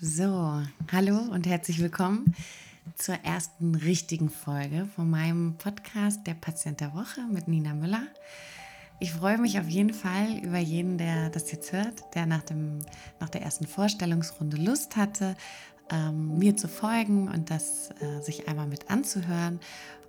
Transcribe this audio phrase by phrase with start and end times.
[0.00, 2.34] So, hallo und herzlich willkommen
[2.96, 8.02] zur ersten richtigen Folge von meinem Podcast Der Patient der Woche mit Nina Müller.
[8.98, 12.80] Ich freue mich auf jeden Fall über jeden, der das jetzt hört, der nach, dem,
[13.20, 15.36] nach der ersten Vorstellungsrunde Lust hatte,
[15.90, 19.60] ähm, mir zu folgen und das äh, sich einmal mit anzuhören.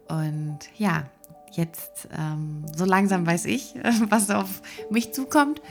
[0.08, 1.06] Und ja,
[1.52, 3.76] jetzt ähm, so langsam weiß ich,
[4.10, 5.62] was auf mich zukommt.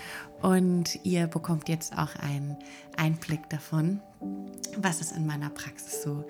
[0.44, 2.58] Und ihr bekommt jetzt auch einen
[2.98, 4.00] Einblick davon,
[4.76, 6.22] was es in meiner Praxis so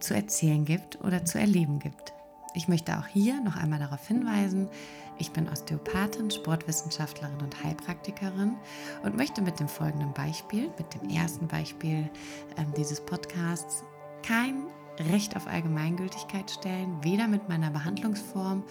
[0.00, 2.14] zu erzählen gibt oder zu erleben gibt.
[2.54, 4.70] Ich möchte auch hier noch einmal darauf hinweisen,
[5.18, 8.56] ich bin Osteopathin, Sportwissenschaftlerin und Heilpraktikerin
[9.02, 12.08] und möchte mit dem folgenden Beispiel, mit dem ersten Beispiel
[12.56, 13.84] äh, dieses Podcasts,
[14.22, 14.62] kein
[15.10, 18.64] Recht auf Allgemeingültigkeit stellen, weder mit meiner Behandlungsform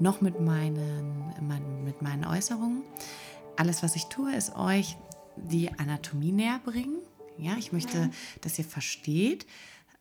[0.00, 2.82] noch mit meinen, mein, mit meinen Äußerungen.
[3.58, 4.96] Alles, was ich tue, ist euch
[5.34, 6.98] die Anatomie näher bringen.
[7.38, 8.08] Ja, ich möchte,
[8.40, 9.48] dass ihr versteht,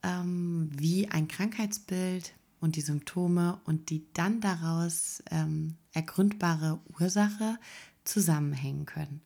[0.03, 7.57] ähm, wie ein Krankheitsbild und die Symptome und die dann daraus ähm, ergründbare Ursache
[8.03, 9.21] zusammenhängen können.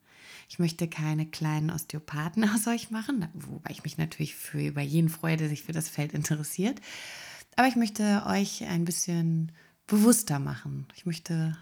[0.47, 5.09] Ich möchte keine kleinen Osteopathen aus euch machen, wobei ich mich natürlich für über jeden
[5.09, 6.79] freue, der sich für das Feld interessiert.
[7.57, 9.51] Aber ich möchte euch ein bisschen
[9.87, 10.87] bewusster machen.
[10.95, 11.57] Ich möchte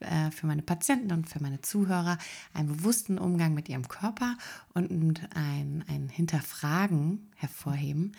[0.00, 2.18] äh, für meine Patienten und für meine Zuhörer
[2.52, 4.36] einen bewussten Umgang mit ihrem Körper
[4.74, 4.90] und
[5.34, 8.12] ein, ein Hinterfragen hervorheben,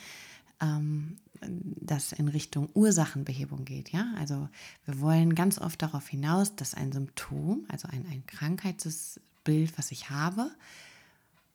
[0.62, 3.90] ähm, das in Richtung Ursachenbehebung geht.
[3.90, 4.14] Ja?
[4.18, 4.48] Also
[4.86, 10.10] wir wollen ganz oft darauf hinaus, dass ein Symptom, also ein, ein Krankheitsbild, was ich
[10.10, 10.52] habe,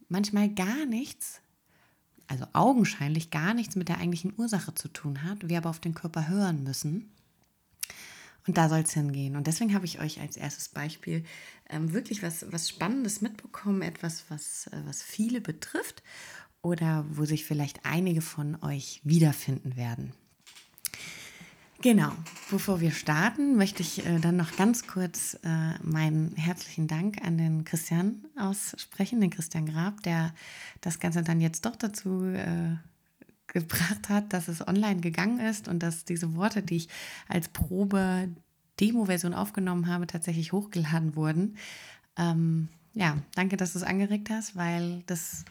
[0.08, 1.40] manchmal gar nichts,
[2.26, 5.94] also augenscheinlich gar nichts mit der eigentlichen Ursache zu tun hat, wir aber auf den
[5.94, 7.12] Körper hören müssen.
[8.46, 9.36] Und da soll es hingehen.
[9.36, 11.24] Und deswegen habe ich euch als erstes Beispiel
[11.68, 16.02] ähm, wirklich was, was Spannendes mitbekommen, etwas, was, äh, was viele betrifft
[16.62, 20.12] oder wo sich vielleicht einige von euch wiederfinden werden.
[21.82, 22.10] Genau,
[22.50, 27.36] bevor wir starten, möchte ich äh, dann noch ganz kurz äh, meinen herzlichen Dank an
[27.36, 30.34] den Christian aussprechen, den Christian Grab, der
[30.80, 32.76] das Ganze dann jetzt doch dazu äh,
[33.56, 36.88] gebracht hat, dass es online gegangen ist und dass diese Worte, die ich
[37.26, 38.28] als Probe
[38.78, 41.56] Demo-Version aufgenommen habe, tatsächlich hochgeladen wurden.
[42.18, 45.46] Ähm, ja, danke, dass du es angeregt hast, weil das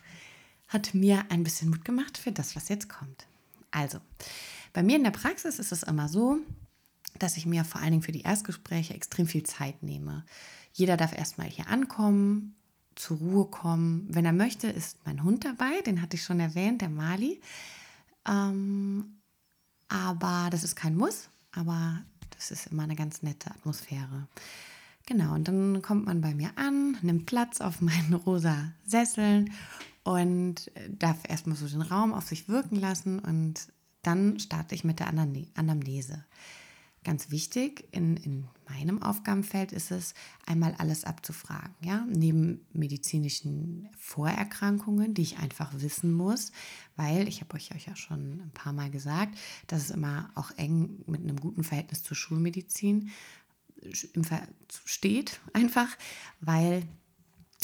[0.68, 3.26] hat mir ein bisschen Mut gemacht für das, was jetzt kommt.
[3.72, 4.00] Also,
[4.74, 6.38] bei mir in der Praxis ist es immer so,
[7.18, 10.24] dass ich mir vor allen Dingen für die Erstgespräche extrem viel Zeit nehme.
[10.74, 12.56] Jeder darf erstmal hier ankommen,
[12.96, 14.08] zur Ruhe kommen.
[14.10, 17.42] Wenn er möchte, ist mein Hund dabei, den hatte ich schon erwähnt, der Mali.
[18.28, 19.22] Ähm,
[19.88, 24.28] aber das ist kein Muss, aber das ist immer eine ganz nette Atmosphäre.
[25.06, 29.52] Genau, und dann kommt man bei mir an, nimmt Platz auf meinen rosa Sesseln
[30.04, 33.68] und darf erstmal so den Raum auf sich wirken lassen und
[34.02, 36.24] dann starte ich mit der Anamnese.
[37.06, 40.16] Ganz wichtig in, in meinem Aufgabenfeld ist es,
[40.48, 41.76] einmal alles abzufragen.
[41.82, 42.04] Ja?
[42.10, 46.52] Neben medizinischen Vorerkrankungen, die ich einfach wissen muss,
[46.96, 51.04] weil ich habe euch ja schon ein paar Mal gesagt, dass es immer auch eng
[51.06, 53.12] mit einem guten Verhältnis zur Schulmedizin
[54.86, 55.90] steht, einfach,
[56.42, 56.82] weil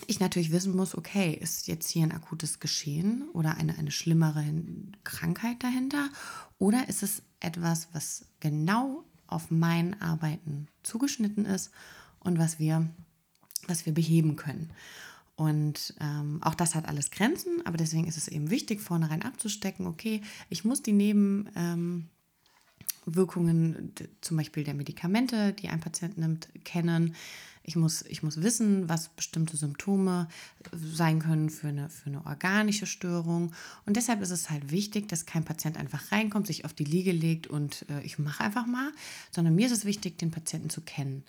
[0.06, 4.46] ich natürlich wissen muss, okay, ist jetzt hier ein akutes Geschehen oder eine, eine schlimmere
[5.03, 6.09] Krankheit dahinter
[6.59, 11.72] oder ist es etwas, was genau auf mein Arbeiten zugeschnitten ist
[12.19, 12.90] und was wir,
[13.68, 14.72] was wir beheben können.
[15.36, 19.88] Und ähm, auch das hat alles Grenzen, aber deswegen ist es eben wichtig, vornherein abzustecken,
[19.88, 22.06] okay, ich muss die Nebenwirkungen
[23.08, 23.91] ähm,
[24.22, 27.16] zum Beispiel der Medikamente, die ein Patient nimmt, kennen.
[27.63, 30.27] Ich muss, ich muss wissen, was bestimmte Symptome
[30.73, 33.53] sein können für eine, für eine organische Störung.
[33.85, 37.11] Und deshalb ist es halt wichtig, dass kein Patient einfach reinkommt, sich auf die Liege
[37.11, 38.91] legt und äh, ich mache einfach mal,
[39.31, 41.23] sondern mir ist es wichtig, den Patienten zu kennen.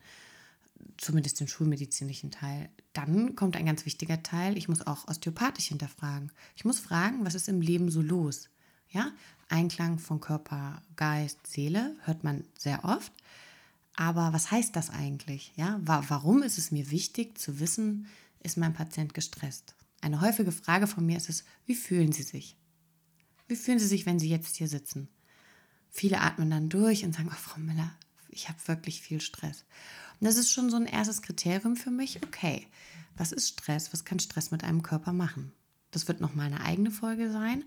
[0.96, 2.70] Zumindest den schulmedizinischen Teil.
[2.92, 4.56] Dann kommt ein ganz wichtiger Teil.
[4.56, 6.32] Ich muss auch osteopathisch hinterfragen.
[6.56, 8.48] Ich muss fragen, was ist im Leben so los?
[8.88, 9.10] Ja,
[9.48, 13.12] Einklang von Körper, Geist, Seele hört man sehr oft.
[14.02, 15.52] Aber was heißt das eigentlich?
[15.54, 18.08] Ja, warum ist es mir wichtig zu wissen,
[18.42, 19.76] ist mein Patient gestresst?
[20.00, 22.56] Eine häufige Frage von mir ist es, wie fühlen Sie sich?
[23.46, 25.06] Wie fühlen Sie sich, wenn Sie jetzt hier sitzen?
[25.88, 27.92] Viele atmen dann durch und sagen, oh, Frau Miller,
[28.28, 29.64] ich habe wirklich viel Stress.
[30.18, 32.20] Und das ist schon so ein erstes Kriterium für mich.
[32.24, 32.66] Okay,
[33.16, 33.92] was ist Stress?
[33.92, 35.52] Was kann Stress mit einem Körper machen?
[35.92, 37.62] Das wird noch mal eine eigene Folge sein.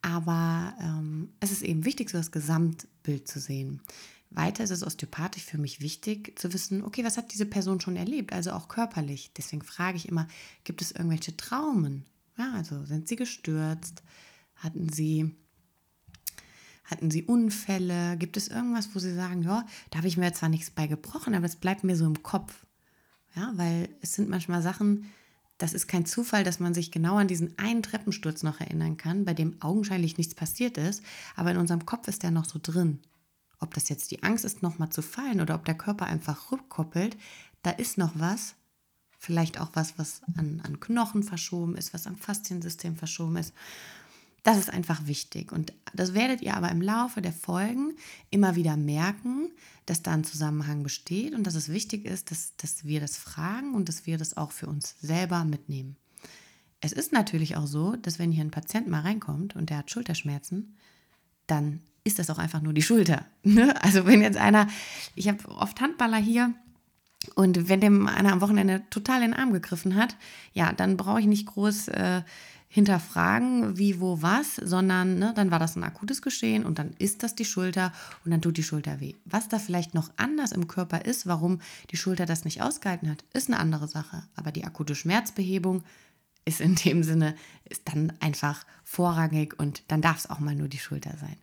[0.00, 3.82] Aber ähm, es ist eben wichtig, so das Gesamtbild zu sehen.
[4.36, 7.96] Weiter ist es osteopathisch für mich wichtig zu wissen, okay, was hat diese Person schon
[7.96, 9.32] erlebt, also auch körperlich.
[9.36, 10.28] Deswegen frage ich immer,
[10.64, 12.04] gibt es irgendwelche Traumen?
[12.36, 14.02] Ja, also sind sie gestürzt?
[14.56, 15.34] Hatten sie,
[16.84, 18.18] hatten sie Unfälle?
[18.18, 21.34] Gibt es irgendwas, wo sie sagen, ja, da habe ich mir zwar nichts bei gebrochen,
[21.34, 22.66] aber es bleibt mir so im Kopf.
[23.34, 25.10] Ja, weil es sind manchmal Sachen,
[25.58, 29.24] das ist kein Zufall, dass man sich genau an diesen einen Treppensturz noch erinnern kann,
[29.24, 31.02] bei dem augenscheinlich nichts passiert ist,
[31.36, 32.98] aber in unserem Kopf ist der noch so drin.
[33.58, 37.16] Ob das jetzt die Angst ist, nochmal zu fallen oder ob der Körper einfach rückkoppelt,
[37.62, 38.54] da ist noch was,
[39.18, 43.54] vielleicht auch was, was an, an Knochen verschoben ist, was am Fasziensystem verschoben ist.
[44.42, 45.50] Das ist einfach wichtig.
[45.50, 47.96] Und das werdet ihr aber im Laufe der Folgen
[48.30, 49.50] immer wieder merken,
[49.86, 53.74] dass da ein Zusammenhang besteht und dass es wichtig ist, dass, dass wir das fragen
[53.74, 55.96] und dass wir das auch für uns selber mitnehmen.
[56.80, 59.90] Es ist natürlich auch so, dass wenn hier ein Patient mal reinkommt und der hat
[59.90, 60.76] Schulterschmerzen,
[61.48, 63.24] dann ist das auch einfach nur die Schulter.
[63.42, 63.74] Ne?
[63.82, 64.66] Also wenn jetzt einer,
[65.14, 66.52] ich habe oft Handballer hier,
[67.34, 70.16] und wenn dem einer am Wochenende total in den Arm gegriffen hat,
[70.52, 72.22] ja, dann brauche ich nicht groß äh,
[72.68, 77.22] hinterfragen, wie, wo, was, sondern ne, dann war das ein akutes Geschehen und dann ist
[77.22, 77.92] das die Schulter
[78.24, 79.14] und dann tut die Schulter weh.
[79.24, 81.60] Was da vielleicht noch anders im Körper ist, warum
[81.90, 84.24] die Schulter das nicht ausgehalten hat, ist eine andere Sache.
[84.34, 85.84] Aber die akute Schmerzbehebung
[86.46, 90.68] ist in dem Sinne, ist dann einfach vorrangig und dann darf es auch mal nur
[90.68, 91.36] die Schulter sein.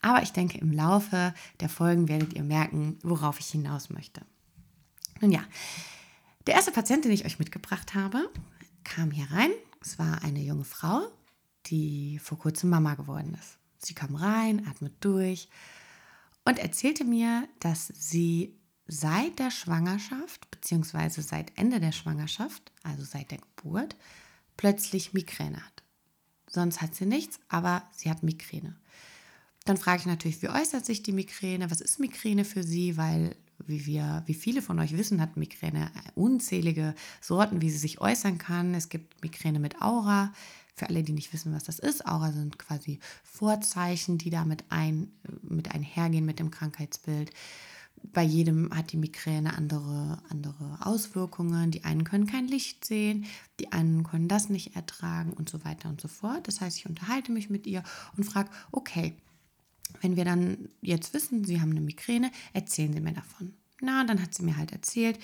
[0.00, 4.20] Aber ich denke, im Laufe der Folgen werdet ihr merken, worauf ich hinaus möchte.
[5.20, 5.42] Nun ja,
[6.46, 8.30] der erste Patient, den ich euch mitgebracht habe,
[8.84, 11.08] kam hier rein es war eine junge Frau,
[11.66, 13.58] die vor kurzem Mama geworden ist.
[13.78, 15.48] Sie kam rein, atmet durch
[16.44, 23.30] und erzählte mir, dass sie seit der Schwangerschaft, beziehungsweise seit Ende der Schwangerschaft, also seit
[23.30, 23.96] der Geburt,
[24.60, 25.82] plötzlich Migräne hat.
[26.46, 28.76] Sonst hat sie nichts, aber sie hat Migräne.
[29.64, 31.70] Dann frage ich natürlich, wie äußert sich die Migräne?
[31.70, 32.98] Was ist Migräne für sie?
[32.98, 33.36] Weil
[33.66, 38.36] wie wir, wie viele von euch wissen, hat Migräne unzählige Sorten, wie sie sich äußern
[38.36, 38.74] kann.
[38.74, 40.30] Es gibt Migräne mit Aura.
[40.74, 45.10] Für alle, die nicht wissen, was das ist, Aura sind quasi Vorzeichen, die damit ein,
[45.40, 47.30] mit einhergehen mit dem Krankheitsbild.
[48.02, 51.70] Bei jedem hat die Migräne andere, andere Auswirkungen.
[51.70, 53.26] Die einen können kein Licht sehen,
[53.58, 56.48] die anderen können das nicht ertragen und so weiter und so fort.
[56.48, 57.82] Das heißt, ich unterhalte mich mit ihr
[58.16, 59.14] und frage, okay,
[60.00, 63.54] wenn wir dann jetzt wissen, Sie haben eine Migräne, erzählen Sie mir davon.
[63.80, 65.18] Na, dann hat sie mir halt erzählt,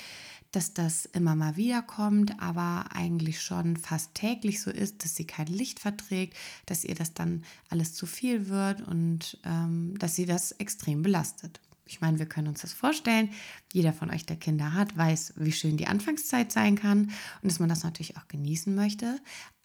[0.51, 5.27] dass das immer mal wieder kommt, aber eigentlich schon fast täglich so ist, dass sie
[5.27, 6.35] kein Licht verträgt,
[6.65, 11.61] dass ihr das dann alles zu viel wird und ähm, dass sie das extrem belastet.
[11.87, 13.31] Ich meine, wir können uns das vorstellen.
[13.73, 17.11] Jeder von euch, der Kinder hat, weiß, wie schön die Anfangszeit sein kann
[17.43, 19.21] und dass man das natürlich auch genießen möchte.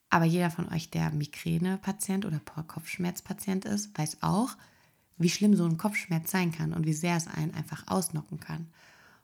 [0.09, 4.55] Aber jeder von euch, der Migräne-Patient oder Kopfschmerzpatient ist, weiß auch,
[5.17, 8.67] wie schlimm so ein Kopfschmerz sein kann und wie sehr es einen einfach ausnocken kann.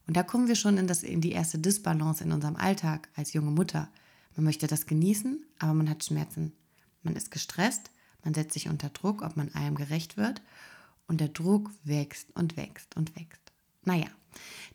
[0.08, 3.34] Und da kommen wir schon in, das, in die erste Disbalance in unserem Alltag als
[3.34, 3.90] junge Mutter.
[4.36, 6.54] Man möchte das genießen, aber man hat Schmerzen.
[7.04, 7.92] Man ist gestresst,
[8.24, 10.42] man setzt sich unter Druck, ob man allem gerecht wird.
[11.08, 13.42] Und der Druck wächst und wächst und wächst.
[13.84, 14.08] Naja,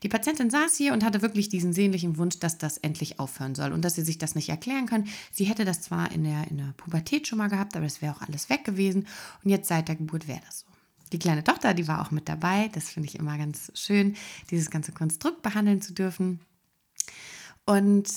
[0.01, 3.71] die Patientin saß hier und hatte wirklich diesen sehnlichen Wunsch, dass das endlich aufhören soll
[3.71, 5.07] und dass sie sich das nicht erklären kann.
[5.31, 8.13] Sie hätte das zwar in der, in der Pubertät schon mal gehabt, aber das wäre
[8.13, 9.07] auch alles weg gewesen.
[9.43, 10.67] Und jetzt seit der Geburt wäre das so.
[11.11, 12.69] Die kleine Tochter, die war auch mit dabei.
[12.73, 14.15] Das finde ich immer ganz schön,
[14.49, 16.39] dieses ganze Konstrukt behandeln zu dürfen.
[17.65, 18.09] Und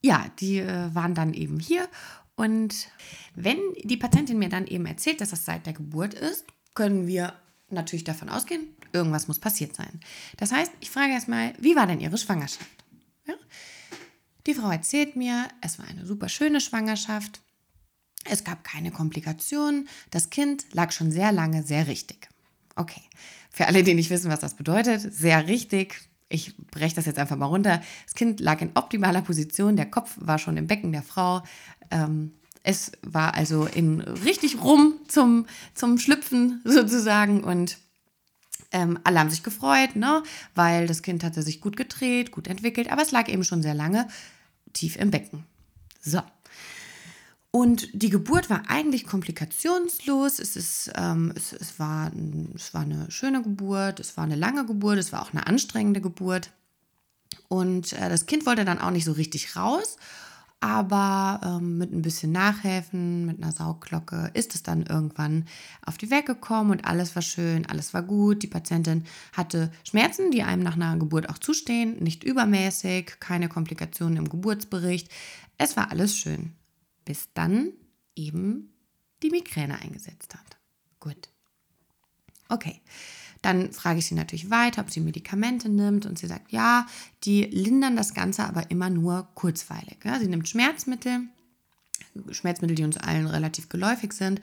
[0.00, 1.88] ja, die äh, waren dann eben hier.
[2.36, 2.88] Und
[3.34, 6.46] wenn die Patientin mir dann eben erzählt, dass das seit der Geburt ist,
[6.78, 7.32] können wir
[7.70, 9.98] natürlich davon ausgehen, irgendwas muss passiert sein.
[10.36, 12.70] Das heißt, ich frage erstmal, wie war denn Ihre Schwangerschaft?
[13.26, 13.34] Ja?
[14.46, 17.40] Die Frau erzählt mir, es war eine super schöne Schwangerschaft.
[18.24, 19.88] Es gab keine Komplikationen.
[20.12, 22.28] Das Kind lag schon sehr lange sehr richtig.
[22.76, 23.02] Okay.
[23.50, 26.08] Für alle, die nicht wissen, was das bedeutet, sehr richtig.
[26.28, 27.82] Ich breche das jetzt einfach mal runter.
[28.04, 29.74] Das Kind lag in optimaler Position.
[29.74, 31.42] Der Kopf war schon im Becken der Frau.
[31.90, 37.78] Ähm, es war also in richtig rum zum, zum Schlüpfen sozusagen und
[38.70, 40.22] ähm, alle haben sich gefreut, ne?
[40.54, 43.74] weil das Kind hatte sich gut gedreht, gut entwickelt, aber es lag eben schon sehr
[43.74, 44.08] lange
[44.72, 45.44] tief im Becken.
[46.00, 46.22] So,
[47.50, 50.38] und die Geburt war eigentlich komplikationslos.
[50.38, 52.12] Es, ist, ähm, es, es, war,
[52.54, 56.00] es war eine schöne Geburt, es war eine lange Geburt, es war auch eine anstrengende
[56.00, 56.50] Geburt.
[57.48, 59.96] Und äh, das Kind wollte dann auch nicht so richtig raus,
[60.60, 65.44] aber ähm, mit ein bisschen Nachhelfen, mit einer Saugglocke, ist es dann irgendwann
[65.84, 68.42] auf die Welt gekommen und alles war schön, alles war gut.
[68.42, 74.16] Die Patientin hatte Schmerzen, die einem nach einer Geburt auch zustehen, nicht übermäßig, keine Komplikationen
[74.16, 75.08] im Geburtsbericht.
[75.58, 76.54] Es war alles schön
[77.08, 77.72] bis dann
[78.16, 78.74] eben
[79.22, 80.58] die Migräne eingesetzt hat.
[81.00, 81.30] Gut.
[82.50, 82.82] Okay.
[83.42, 86.86] Dann frage ich sie natürlich weiter, ob sie Medikamente nimmt und sie sagt, ja,
[87.24, 89.98] die lindern das Ganze aber immer nur kurzweilig.
[90.04, 91.20] Ja, sie nimmt Schmerzmittel,
[92.30, 94.40] Schmerzmittel, die uns allen relativ geläufig sind.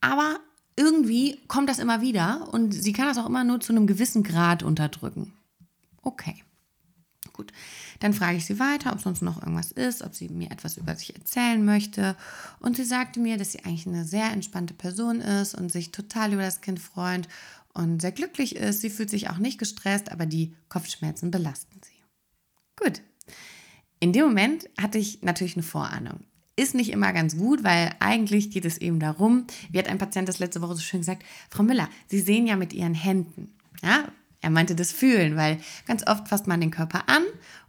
[0.00, 0.38] Aber
[0.76, 4.22] irgendwie kommt das immer wieder und sie kann das auch immer nur zu einem gewissen
[4.22, 5.32] Grad unterdrücken.
[6.02, 6.42] Okay.
[7.32, 7.52] Gut,
[8.00, 10.94] dann frage ich sie weiter, ob sonst noch irgendwas ist, ob sie mir etwas über
[10.94, 12.16] sich erzählen möchte.
[12.58, 16.32] Und sie sagte mir, dass sie eigentlich eine sehr entspannte Person ist und sich total
[16.32, 17.28] über das Kind freut
[17.74, 18.80] und sehr glücklich ist.
[18.80, 22.02] Sie fühlt sich auch nicht gestresst, aber die Kopfschmerzen belasten sie.
[22.76, 23.02] Gut.
[24.00, 26.20] In dem Moment hatte ich natürlich eine Vorahnung.
[26.56, 30.28] Ist nicht immer ganz gut, weil eigentlich geht es eben darum, wie hat ein Patient
[30.28, 33.56] das letzte Woche so schön gesagt, Frau Müller, Sie sehen ja mit Ihren Händen.
[33.82, 34.10] Ja,
[34.40, 37.22] er meinte das Fühlen, weil ganz oft fasst man den Körper an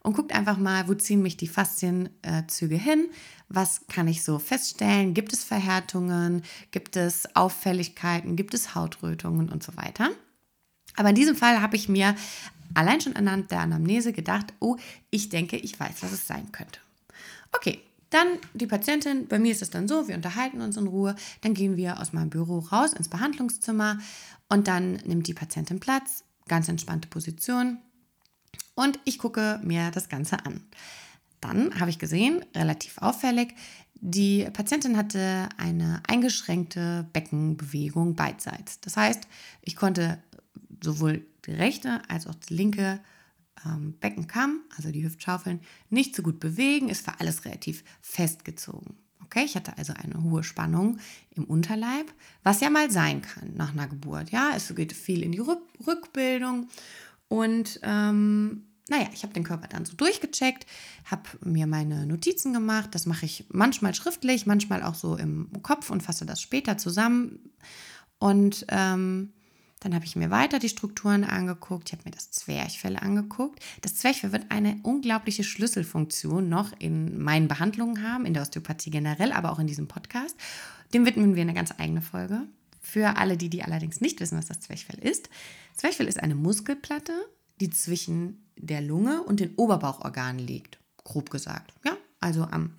[0.04, 3.10] und guckt einfach mal, wo ziehen mich die Faszienzüge hin,
[3.50, 9.63] was kann ich so feststellen, gibt es Verhärtungen, gibt es Auffälligkeiten, gibt es Hautrötungen und
[9.63, 10.10] so weiter.
[10.96, 12.16] Aber in diesem Fall habe ich mir
[12.74, 14.78] allein schon anhand der Anamnese gedacht, oh,
[15.10, 16.80] ich denke, ich weiß, was es sein könnte.
[17.51, 21.16] Okay, dann die Patientin, bei mir ist es dann so, wir unterhalten uns in Ruhe,
[21.42, 24.00] dann gehen wir aus meinem Büro raus ins Behandlungszimmer
[24.50, 27.80] und dann nimmt die Patientin Platz, ganz entspannte Position
[28.76, 30.64] und ich gucke mir das Ganze an.
[31.40, 33.56] Dann habe ich gesehen, relativ auffällig,
[34.04, 38.82] die Patientin hatte eine eingeschränkte Beckenbewegung beidseits.
[38.82, 39.28] Das heißt,
[39.62, 40.22] ich konnte
[40.84, 43.00] sowohl die rechte als auch die linke
[43.64, 46.90] ähm, Beckenkamm, also die Hüftschaufeln, nicht so gut bewegen.
[46.90, 48.98] Es war alles relativ festgezogen.
[49.34, 51.00] Okay, ich hatte also eine hohe Spannung
[51.36, 52.12] im Unterleib,
[52.44, 54.30] was ja mal sein kann nach einer Geburt.
[54.32, 55.42] Ja, es geht viel in die
[55.88, 56.68] Rückbildung
[57.30, 60.66] und ähm, naja, ich habe den Körper dann so durchgecheckt,
[61.06, 62.90] habe mir meine Notizen gemacht.
[62.92, 67.40] Das mache ich manchmal schriftlich, manchmal auch so im Kopf und fasse das später zusammen.
[68.20, 69.32] Und ähm,
[69.82, 71.90] dann habe ich mir weiter die Strukturen angeguckt.
[71.90, 73.60] Ich habe mir das Zwerchfell angeguckt.
[73.82, 79.32] Das Zwerchfell wird eine unglaubliche Schlüsselfunktion noch in meinen Behandlungen haben, in der Osteopathie generell,
[79.32, 80.36] aber auch in diesem Podcast.
[80.94, 82.44] Dem widmen wir eine ganz eigene Folge.
[82.80, 85.30] Für alle, die, die allerdings nicht wissen, was das Zwerchfell ist.
[85.76, 87.14] Zwerchfell ist eine Muskelplatte,
[87.60, 90.80] die zwischen der Lunge und den Oberbauchorganen liegt.
[91.04, 91.74] Grob gesagt.
[91.84, 92.76] Ja, also am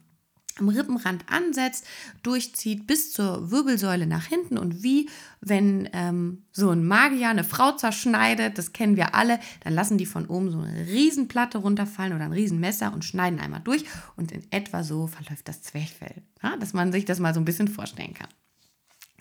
[0.59, 1.87] am Rippenrand ansetzt,
[2.23, 5.09] durchzieht bis zur Wirbelsäule nach hinten und wie
[5.40, 10.06] wenn ähm, so ein Magier eine Frau zerschneidet, das kennen wir alle, dann lassen die
[10.06, 13.85] von oben so eine Riesenplatte runterfallen oder ein Riesenmesser und schneiden einmal durch
[14.16, 17.44] und in etwa so verläuft das Zwerchfell, ja, dass man sich das mal so ein
[17.44, 18.28] bisschen vorstellen kann.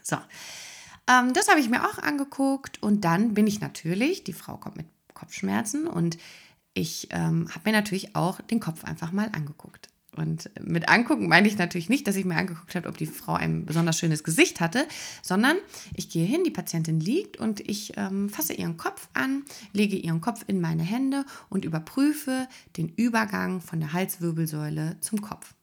[0.01, 0.17] So,
[1.07, 4.77] ähm, das habe ich mir auch angeguckt und dann bin ich natürlich, die Frau kommt
[4.77, 6.17] mit Kopfschmerzen und
[6.73, 9.90] ich ähm, habe mir natürlich auch den Kopf einfach mal angeguckt.
[10.17, 13.33] Und mit angucken meine ich natürlich nicht, dass ich mir angeguckt habe, ob die Frau
[13.33, 14.85] ein besonders schönes Gesicht hatte,
[15.21, 15.55] sondern
[15.95, 20.19] ich gehe hin, die Patientin liegt und ich ähm, fasse ihren Kopf an, lege ihren
[20.19, 25.53] Kopf in meine Hände und überprüfe den Übergang von der Halswirbelsäule zum Kopf.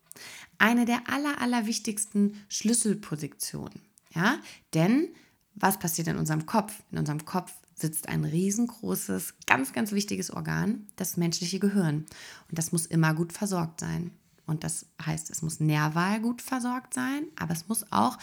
[0.57, 3.83] Eine der aller, aller wichtigsten Schlüsselpositionen.
[4.15, 4.39] Ja?
[4.73, 5.09] Denn
[5.55, 6.73] was passiert in unserem Kopf?
[6.91, 12.07] In unserem Kopf sitzt ein riesengroßes, ganz, ganz wichtiges Organ, das menschliche Gehirn.
[12.49, 14.11] Und das muss immer gut versorgt sein.
[14.49, 18.19] Und das heißt, es muss nerval gut versorgt sein, aber es muss auch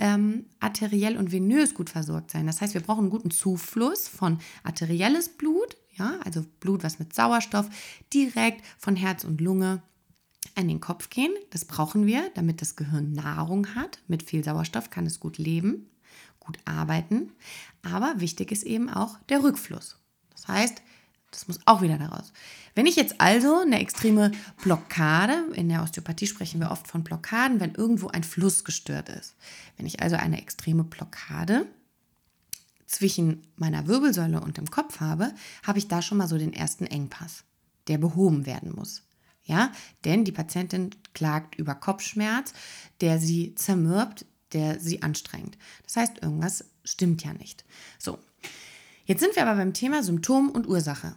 [0.00, 2.46] ähm, arteriell und venös gut versorgt sein.
[2.46, 7.14] Das heißt, wir brauchen einen guten Zufluss von arterielles Blut, ja, also Blut, was mit
[7.14, 7.68] Sauerstoff
[8.12, 9.80] direkt von Herz und Lunge
[10.56, 11.32] an den Kopf gehen.
[11.50, 14.00] Das brauchen wir, damit das Gehirn Nahrung hat.
[14.08, 15.88] Mit viel Sauerstoff kann es gut leben,
[16.40, 17.30] gut arbeiten.
[17.82, 19.98] Aber wichtig ist eben auch der Rückfluss.
[20.32, 20.82] Das heißt,
[21.30, 22.32] das muss auch wieder daraus.
[22.74, 24.32] Wenn ich jetzt also eine extreme
[24.62, 29.36] Blockade, in der Osteopathie sprechen wir oft von Blockaden, wenn irgendwo ein Fluss gestört ist.
[29.76, 31.66] Wenn ich also eine extreme Blockade
[32.86, 35.32] zwischen meiner Wirbelsäule und dem Kopf habe,
[35.64, 37.44] habe ich da schon mal so den ersten Engpass,
[37.86, 39.02] der behoben werden muss.
[39.44, 39.72] Ja,
[40.04, 42.52] denn die Patientin klagt über Kopfschmerz,
[43.00, 45.56] der sie zermürbt, der sie anstrengt.
[45.84, 47.64] Das heißt, irgendwas stimmt ja nicht.
[47.98, 48.18] So,
[49.04, 51.14] Jetzt sind wir aber beim Thema Symptom und Ursache.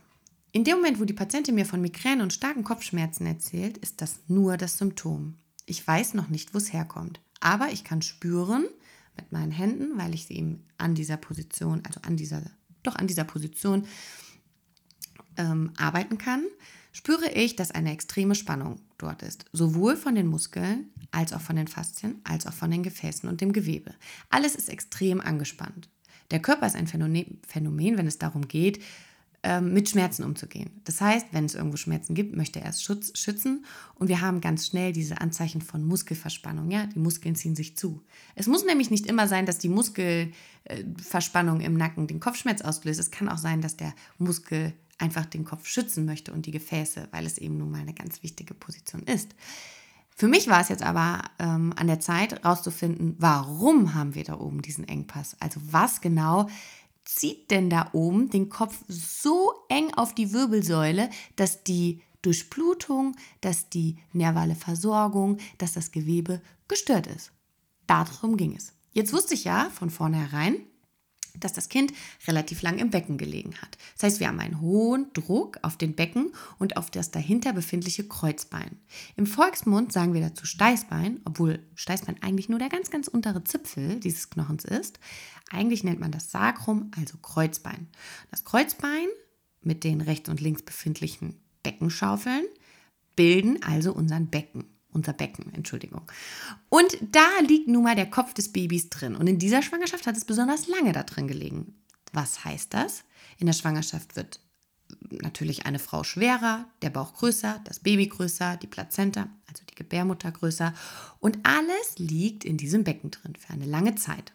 [0.52, 4.20] In dem Moment, wo die Patientin mir von Migräne und starken Kopfschmerzen erzählt, ist das
[4.28, 5.36] nur das Symptom.
[5.66, 8.66] Ich weiß noch nicht, wo es herkommt, aber ich kann spüren
[9.18, 12.42] mit meinen Händen, weil ich sie eben an dieser Position, also an dieser,
[12.84, 13.86] doch an dieser Position
[15.38, 16.44] ähm, arbeiten kann,
[16.92, 19.46] spüre ich, dass eine extreme Spannung dort ist.
[19.52, 23.42] Sowohl von den Muskeln als auch von den Faszien, als auch von den Gefäßen und
[23.42, 23.94] dem Gewebe.
[24.30, 25.90] Alles ist extrem angespannt.
[26.32, 28.80] Der Körper ist ein Phänomen, wenn es darum geht,
[29.46, 30.70] ähm, mit Schmerzen umzugehen.
[30.86, 33.65] Das heißt, wenn es irgendwo Schmerzen gibt, möchte er es schutz, schützen
[33.96, 36.72] und wir haben ganz schnell diese Anzeichen von Muskelverspannung.
[36.72, 38.01] Ja, die Muskeln ziehen sich zu.
[38.36, 43.01] Es muss nämlich nicht immer sein, dass die Muskelverspannung im Nacken den Kopfschmerz auslöst.
[43.01, 47.10] Es kann auch sein, dass der Muskel einfach den Kopf schützen möchte und die Gefäße,
[47.12, 49.36] weil es eben nun mal eine ganz wichtige Position ist.
[50.15, 54.39] Für mich war es jetzt aber ähm, an der Zeit, herauszufinden, warum haben wir da
[54.39, 55.36] oben diesen Engpass?
[55.39, 56.48] Also was genau
[57.03, 63.70] zieht denn da oben den Kopf so eng auf die Wirbelsäule, dass die Durchblutung, dass
[63.70, 67.32] die nervale Versorgung, dass das Gewebe gestört ist.
[67.88, 68.74] Darum ging es.
[68.93, 70.55] Jetzt wusste ich ja von vornherein,
[71.40, 71.94] dass das Kind
[72.28, 73.78] relativ lang im Becken gelegen hat.
[73.96, 78.08] Das heißt, wir haben einen hohen Druck auf den Becken und auf das dahinter befindliche
[78.08, 78.80] Kreuzbein.
[79.16, 84.00] Im Volksmund sagen wir dazu Steißbein, obwohl Steißbein eigentlich nur der ganz, ganz untere Zipfel
[84.00, 85.00] dieses Knochens ist.
[85.50, 87.88] Eigentlich nennt man das Sacrum, also Kreuzbein.
[88.32, 89.08] Das Kreuzbein
[89.62, 92.46] mit den rechts und links befindlichen Beckenschaufeln
[93.16, 94.73] bilden also unseren Becken.
[94.93, 96.03] Unser Becken, Entschuldigung.
[96.69, 99.15] Und da liegt nun mal der Kopf des Babys drin.
[99.15, 101.75] Und in dieser Schwangerschaft hat es besonders lange da drin gelegen.
[102.12, 103.03] Was heißt das?
[103.39, 104.39] In der Schwangerschaft wird
[105.09, 110.31] natürlich eine Frau schwerer, der Bauch größer, das Baby größer, die Plazenta, also die Gebärmutter
[110.31, 110.73] größer.
[111.19, 114.33] Und alles liegt in diesem Becken drin für eine lange Zeit.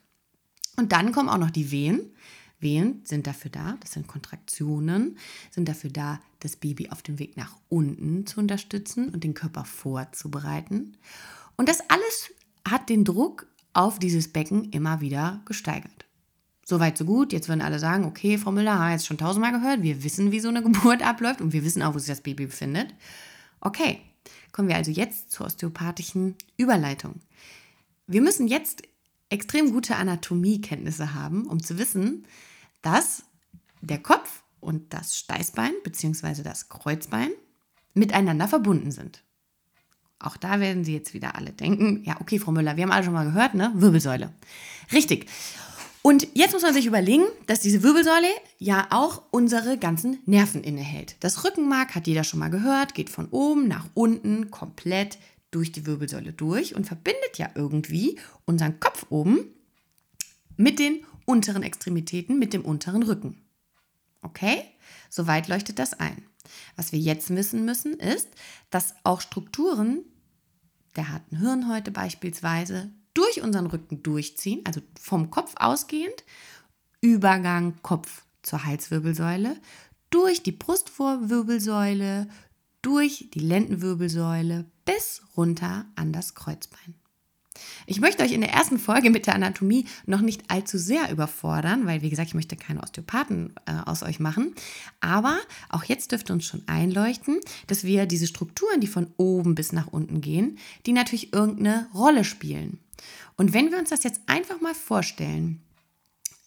[0.76, 2.14] Und dann kommen auch noch die Wehen.
[2.60, 5.18] Wehen sind dafür da, das sind Kontraktionen,
[5.50, 9.64] sind dafür da, das Baby auf dem Weg nach unten zu unterstützen und den Körper
[9.64, 10.96] vorzubereiten.
[11.56, 12.32] Und das alles
[12.68, 16.06] hat den Druck auf dieses Becken immer wieder gesteigert.
[16.64, 17.32] Soweit, so gut.
[17.32, 19.82] Jetzt würden alle sagen, okay, Frau Müller, haben wir jetzt schon tausendmal gehört.
[19.82, 22.46] Wir wissen, wie so eine Geburt abläuft und wir wissen auch, wo sich das Baby
[22.46, 22.94] befindet.
[23.60, 24.00] Okay,
[24.52, 27.20] kommen wir also jetzt zur osteopathischen Überleitung.
[28.06, 28.82] Wir müssen jetzt
[29.30, 32.26] extrem gute Anatomiekenntnisse haben, um zu wissen,
[32.82, 33.24] dass
[33.80, 36.42] der Kopf und das Steißbein bzw.
[36.42, 37.30] das Kreuzbein
[37.94, 39.22] miteinander verbunden sind.
[40.18, 43.04] Auch da werden Sie jetzt wieder alle denken, ja, okay, Frau Müller, wir haben alle
[43.04, 43.72] schon mal gehört, ne?
[43.76, 44.32] Wirbelsäule.
[44.92, 45.28] Richtig.
[46.02, 51.16] Und jetzt muss man sich überlegen, dass diese Wirbelsäule ja auch unsere ganzen Nerven innehält.
[51.20, 55.18] Das Rückenmark hat jeder schon mal gehört, geht von oben nach unten komplett
[55.50, 59.40] durch die Wirbelsäule durch und verbindet ja irgendwie unseren Kopf oben
[60.56, 63.36] mit den unteren Extremitäten, mit dem unteren Rücken.
[64.22, 64.64] Okay?
[65.10, 66.24] Soweit leuchtet das ein.
[66.76, 68.28] Was wir jetzt wissen müssen, ist,
[68.70, 70.04] dass auch Strukturen
[70.96, 76.24] der harten Hirnhäute beispielsweise durch unseren Rücken durchziehen, also vom Kopf ausgehend,
[77.00, 79.60] Übergang Kopf zur Halswirbelsäule,
[80.10, 82.28] durch die Brustvorwirbelsäule,
[82.80, 86.94] durch die Lendenwirbelsäule bis runter an das Kreuzbein.
[87.86, 91.86] Ich möchte euch in der ersten Folge mit der Anatomie noch nicht allzu sehr überfordern,
[91.86, 94.54] weil, wie gesagt, ich möchte keine Osteopathen äh, aus euch machen.
[95.00, 99.72] Aber auch jetzt dürfte uns schon einleuchten, dass wir diese Strukturen, die von oben bis
[99.72, 102.80] nach unten gehen, die natürlich irgendeine Rolle spielen.
[103.36, 105.62] Und wenn wir uns das jetzt einfach mal vorstellen,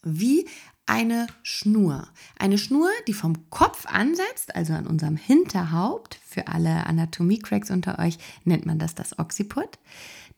[0.03, 0.45] wie
[0.85, 2.07] eine Schnur.
[2.37, 6.19] Eine Schnur, die vom Kopf ansetzt, also an unserem Hinterhaupt.
[6.25, 9.79] Für alle Anatomie-Cracks unter euch nennt man das das Occiput.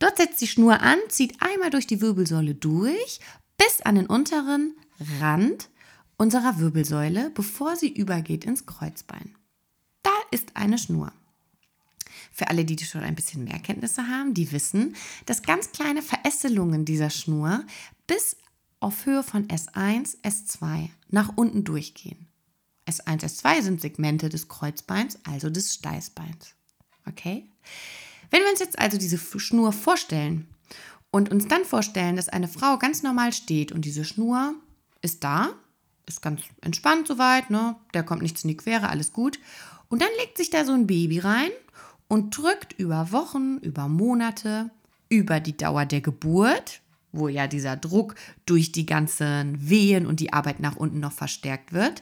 [0.04, 3.22] Dort setzt die Schnur an, zieht einmal durch die Wirbelsäule durch,
[3.56, 4.76] bis an den unteren
[5.22, 5.70] Rand
[6.18, 9.34] unserer Wirbelsäule, bevor sie übergeht ins Kreuzbein.
[10.02, 11.14] Da ist eine Schnur.
[12.34, 14.94] Für alle, die schon ein bisschen mehr Kenntnisse haben, die wissen,
[15.26, 17.64] dass ganz kleine Verästelungen dieser Schnur
[18.06, 18.36] bis
[18.82, 22.28] auf Höhe von S1, S2 nach unten durchgehen.
[22.90, 26.56] S1, S2 sind Segmente des Kreuzbeins, also des Steißbeins.
[27.08, 27.48] Okay?
[28.34, 30.48] Wenn wir uns jetzt also diese Schnur vorstellen
[31.12, 34.56] und uns dann vorstellen, dass eine Frau ganz normal steht und diese Schnur
[35.04, 35.52] ist da,
[36.08, 37.76] ist ganz entspannt soweit, ne?
[37.94, 39.38] Der kommt nichts in die Quere, alles gut.
[39.88, 41.52] Und dann legt sich da so ein Baby rein
[42.08, 44.72] und drückt über Wochen, über Monate,
[45.10, 48.16] über die Dauer der Geburt, wo ja dieser Druck
[48.48, 52.02] durch die ganzen Wehen und die Arbeit nach unten noch verstärkt wird,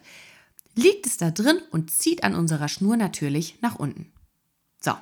[0.76, 4.14] liegt es da drin und zieht an unserer Schnur natürlich nach unten.
[4.84, 4.94] So,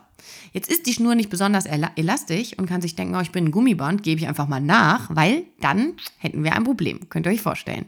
[0.52, 3.52] jetzt ist die Schnur nicht besonders elastisch und kann sich denken, oh, ich bin ein
[3.52, 7.42] Gummiband, gebe ich einfach mal nach, weil dann hätten wir ein Problem, könnt ihr euch
[7.42, 7.86] vorstellen.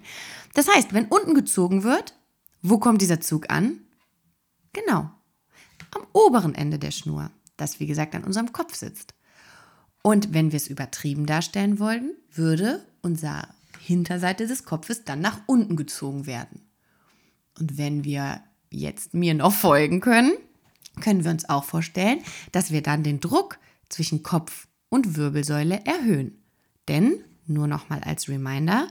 [0.53, 2.15] Das heißt, wenn unten gezogen wird,
[2.61, 3.79] wo kommt dieser Zug an?
[4.73, 5.11] Genau,
[5.91, 9.13] am oberen Ende der Schnur, das wie gesagt an unserem Kopf sitzt.
[10.01, 13.47] Und wenn wir es übertrieben darstellen wollten, würde unsere
[13.79, 16.61] Hinterseite des Kopfes dann nach unten gezogen werden.
[17.59, 20.31] Und wenn wir jetzt mir noch folgen können,
[21.01, 23.59] können wir uns auch vorstellen, dass wir dann den Druck
[23.89, 26.37] zwischen Kopf und Wirbelsäule erhöhen.
[26.87, 28.87] Denn, nur noch mal als Reminder,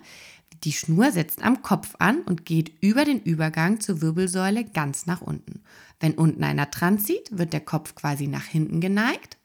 [0.64, 5.22] die Schnur setzt am Kopf an und geht über den Übergang zur Wirbelsäule ganz nach
[5.22, 5.62] unten.
[5.98, 9.38] Wenn unten einer dran zieht, wird der Kopf quasi nach hinten geneigt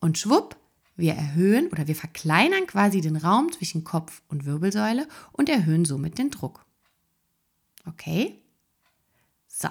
[0.00, 0.56] und schwupp
[0.96, 6.18] wir erhöhen oder wir verkleinern quasi den Raum zwischen Kopf und Wirbelsäule und erhöhen somit
[6.18, 6.64] den Druck.
[7.86, 8.40] Okay?
[9.46, 9.68] So.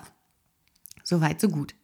[1.03, 1.75] Soweit, so gut.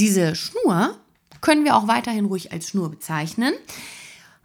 [0.00, 0.98] Diese Schnur
[1.42, 3.52] können wir auch weiterhin ruhig als Schnur bezeichnen.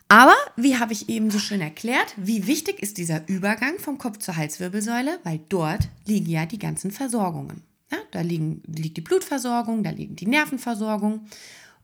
[0.09, 4.17] Aber, wie habe ich eben so schön erklärt, wie wichtig ist dieser Übergang vom Kopf
[4.19, 7.63] zur Halswirbelsäule, weil dort liegen ja die ganzen Versorgungen.
[7.89, 11.25] Ja, da liegen, liegt die Blutversorgung, da liegt die Nervenversorgung.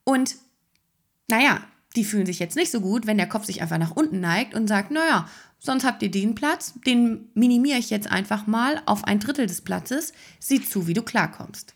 [0.04, 0.36] Und
[1.30, 1.62] naja,
[1.96, 4.54] die fühlen sich jetzt nicht so gut, wenn der Kopf sich einfach nach unten neigt
[4.54, 5.30] und sagt, naja,
[5.60, 9.62] sonst habt ihr den Platz, den minimiere ich jetzt einfach mal auf ein Drittel des
[9.62, 11.74] Platzes, sieh zu, wie du klarkommst.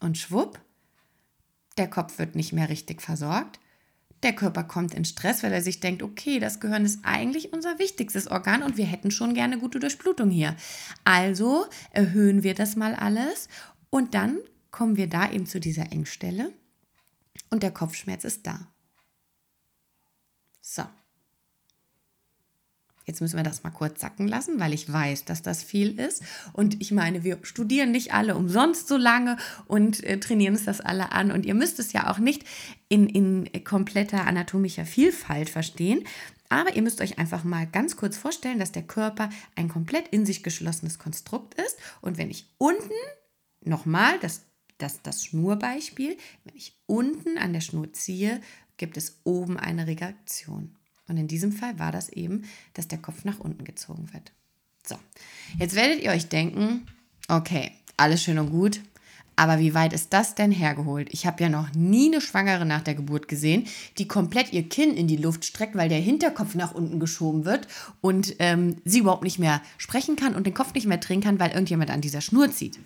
[0.00, 0.60] Und schwupp,
[1.78, 3.58] der Kopf wird nicht mehr richtig versorgt
[4.22, 7.78] der Körper kommt in Stress, weil er sich denkt, okay, das Gehirn ist eigentlich unser
[7.78, 10.56] wichtigstes Organ und wir hätten schon gerne gute Durchblutung hier.
[11.04, 13.48] Also erhöhen wir das mal alles
[13.90, 14.38] und dann
[14.70, 16.52] kommen wir da eben zu dieser Engstelle
[17.50, 18.68] und der Kopfschmerz ist da.
[20.60, 20.82] So.
[23.08, 26.22] Jetzt müssen wir das mal kurz sacken lassen, weil ich weiß, dass das viel ist.
[26.52, 30.82] Und ich meine, wir studieren nicht alle umsonst so lange und äh, trainieren uns das
[30.82, 31.32] alle an.
[31.32, 32.44] Und ihr müsst es ja auch nicht
[32.90, 36.04] in, in kompletter anatomischer Vielfalt verstehen.
[36.50, 40.26] Aber ihr müsst euch einfach mal ganz kurz vorstellen, dass der Körper ein komplett in
[40.26, 41.78] sich geschlossenes Konstrukt ist.
[42.02, 42.92] Und wenn ich unten,
[43.64, 44.42] nochmal, das,
[44.76, 48.42] das, das Schnurbeispiel, wenn ich unten an der Schnur ziehe,
[48.76, 50.77] gibt es oben eine Regression.
[51.08, 52.44] Und in diesem Fall war das eben,
[52.74, 54.32] dass der Kopf nach unten gezogen wird.
[54.86, 54.96] So,
[55.58, 56.86] jetzt werdet ihr euch denken,
[57.28, 58.80] okay, alles schön und gut,
[59.38, 61.08] aber wie weit ist das denn hergeholt?
[61.12, 64.94] Ich habe ja noch nie eine Schwangere nach der Geburt gesehen, die komplett ihr Kinn
[64.94, 67.68] in die Luft streckt, weil der Hinterkopf nach unten geschoben wird
[68.00, 71.38] und ähm, sie überhaupt nicht mehr sprechen kann und den Kopf nicht mehr drehen kann,
[71.38, 72.80] weil irgendjemand an dieser Schnur zieht.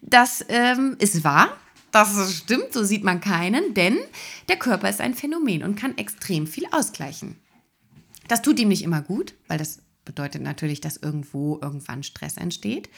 [0.00, 1.58] das ähm, ist wahr,
[1.94, 3.96] das stimmt, so sieht man keinen, denn
[4.48, 7.36] der Körper ist ein Phänomen und kann extrem viel ausgleichen.
[8.28, 12.90] Das tut ihm nicht immer gut, weil das bedeutet natürlich, dass irgendwo irgendwann Stress entsteht.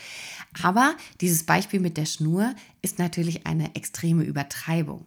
[0.63, 5.07] Aber dieses Beispiel mit der Schnur ist natürlich eine extreme Übertreibung.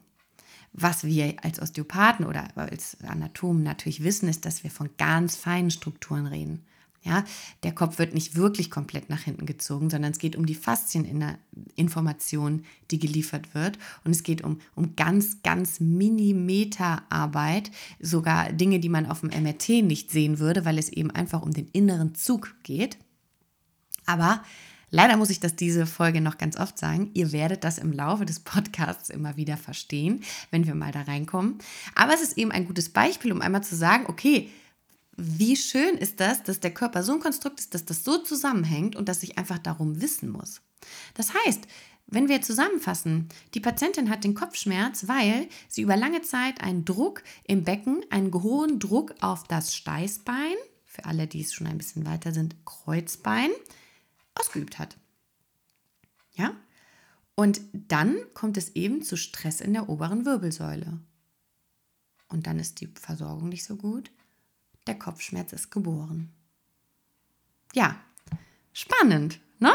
[0.71, 5.71] Was wir als Osteopathen oder als Anatomen natürlich wissen, ist, dass wir von ganz feinen
[5.71, 6.65] Strukturen reden.
[7.09, 7.25] Ja,
[7.63, 12.65] der Kopf wird nicht wirklich komplett nach hinten gezogen, sondern es geht um die Faszieninformation,
[12.91, 13.79] die geliefert wird.
[14.03, 19.83] Und es geht um, um ganz, ganz Millimeterarbeit, sogar Dinge, die man auf dem MRT
[19.83, 22.99] nicht sehen würde, weil es eben einfach um den inneren Zug geht.
[24.05, 24.43] Aber
[24.91, 27.09] leider muss ich das diese Folge noch ganz oft sagen.
[27.15, 31.57] Ihr werdet das im Laufe des Podcasts immer wieder verstehen, wenn wir mal da reinkommen.
[31.95, 34.51] Aber es ist eben ein gutes Beispiel, um einmal zu sagen, okay,
[35.19, 38.95] wie schön ist das, dass der Körper so ein Konstrukt ist, dass das so zusammenhängt
[38.95, 40.61] und dass ich einfach darum wissen muss.
[41.13, 41.67] Das heißt,
[42.07, 47.23] wenn wir zusammenfassen, die Patientin hat den Kopfschmerz, weil sie über lange Zeit einen Druck
[47.43, 50.55] im Becken, einen hohen Druck auf das Steißbein,
[50.85, 53.51] für alle, die es schon ein bisschen weiter sind, Kreuzbein,
[54.33, 54.97] ausgeübt hat.
[56.33, 56.55] Ja?
[57.35, 60.99] Und dann kommt es eben zu Stress in der oberen Wirbelsäule.
[62.27, 64.11] Und dann ist die Versorgung nicht so gut
[64.87, 66.31] der Kopfschmerz ist geboren.
[67.73, 67.95] Ja,
[68.73, 69.73] spannend, ne?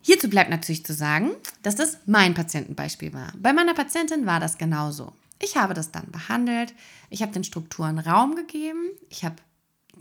[0.00, 1.30] Hierzu bleibt natürlich zu sagen,
[1.62, 3.32] dass das mein Patientenbeispiel war.
[3.36, 5.12] Bei meiner Patientin war das genauso.
[5.40, 6.74] Ich habe das dann behandelt,
[7.10, 9.36] ich habe den Strukturen Raum gegeben, ich habe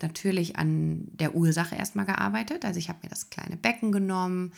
[0.01, 2.65] natürlich an der Ursache erstmal gearbeitet.
[2.65, 4.53] Also ich habe mir das kleine Becken genommen,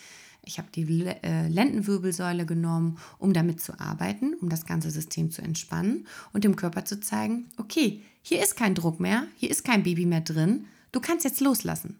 [0.45, 5.41] ich habe die äh, Lendenwirbelsäule genommen, um damit zu arbeiten, um das ganze System zu
[5.41, 9.83] entspannen und dem Körper zu zeigen, okay, hier ist kein Druck mehr, hier ist kein
[9.83, 11.99] Baby mehr drin, du kannst jetzt loslassen.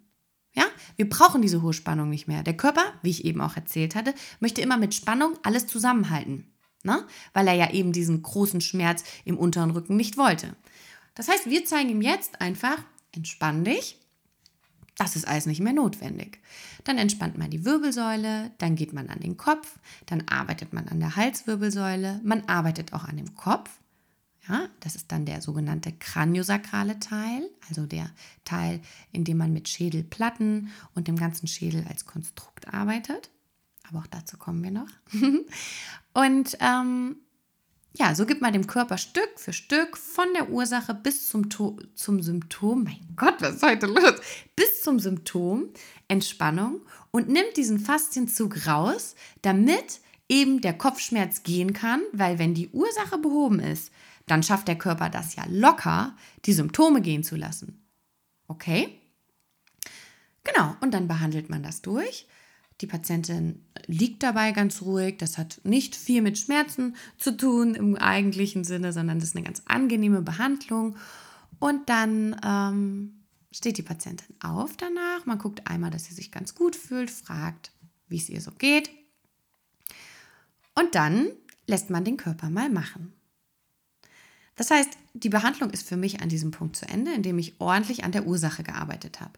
[0.56, 0.66] Ja,
[0.98, 2.44] wir brauchen diese hohe Spannung nicht mehr.
[2.44, 6.54] Der Körper, wie ich eben auch erzählt hatte, möchte immer mit Spannung alles zusammenhalten,
[6.84, 7.08] ne?
[7.34, 10.56] weil er ja eben diesen großen Schmerz im unteren Rücken nicht wollte.
[11.16, 12.78] Das heißt, wir zeigen ihm jetzt einfach,
[13.12, 14.00] entspann dich,
[14.98, 16.40] das ist alles nicht mehr notwendig.
[16.84, 21.00] Dann entspannt man die Wirbelsäule, dann geht man an den Kopf, dann arbeitet man an
[21.00, 23.70] der Halswirbelsäule, man arbeitet auch an dem Kopf.
[24.50, 28.10] Ja, das ist dann der sogenannte kraniosakrale Teil, also der
[28.44, 28.82] Teil,
[29.14, 33.30] in dem man mit Schädelplatten und dem ganzen Schädel als Konstrukt arbeitet.
[33.88, 34.90] Aber auch dazu kommen wir noch.
[36.14, 37.16] und ähm,
[37.96, 41.78] ja, so gibt man dem Körper Stück für Stück von der Ursache bis zum, to
[41.94, 44.16] zum Symptom, mein Gott, was ist heute los?
[44.56, 45.70] Bis zum Symptom
[46.08, 52.70] Entspannung und nimmt diesen Faszienzug raus, damit eben der Kopfschmerz gehen kann, weil wenn die
[52.70, 53.92] Ursache behoben ist,
[54.26, 57.86] dann schafft der Körper das ja locker, die Symptome gehen zu lassen.
[58.48, 59.00] Okay?
[60.44, 62.26] Genau, und dann behandelt man das durch
[62.82, 65.18] die Patientin liegt dabei ganz ruhig.
[65.18, 69.46] Das hat nicht viel mit Schmerzen zu tun im eigentlichen Sinne, sondern das ist eine
[69.46, 70.98] ganz angenehme Behandlung.
[71.60, 75.26] Und dann ähm, steht die Patientin auf danach.
[75.26, 77.72] Man guckt einmal, dass sie sich ganz gut fühlt, fragt,
[78.08, 78.90] wie es ihr so geht.
[80.76, 81.28] Und dann
[81.68, 83.14] lässt man den Körper mal machen.
[84.56, 88.04] Das heißt, die Behandlung ist für mich an diesem Punkt zu Ende, indem ich ordentlich
[88.04, 89.34] an der Ursache gearbeitet habe.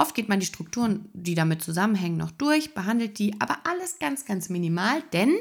[0.00, 4.24] Oft geht man die Strukturen, die damit zusammenhängen, noch durch, behandelt die, aber alles ganz,
[4.24, 5.36] ganz minimal, denn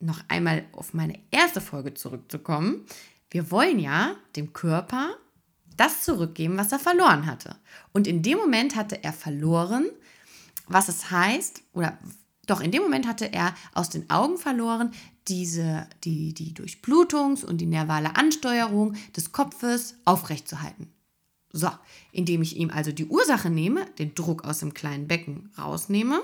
[0.00, 2.84] noch einmal auf meine erste Folge zurückzukommen,
[3.30, 5.16] wir wollen ja dem Körper
[5.76, 7.56] das zurückgeben, was er verloren hatte.
[7.92, 9.86] Und in dem Moment hatte er verloren,
[10.66, 11.96] was es heißt, oder
[12.46, 14.90] doch in dem Moment hatte er aus den Augen verloren,
[15.28, 20.92] diese, die, die Durchblutungs- und die nervale Ansteuerung des Kopfes aufrechtzuerhalten.
[21.52, 21.70] So,
[22.12, 26.20] indem ich ihm also die Ursache nehme, den Druck aus dem kleinen Becken rausnehme,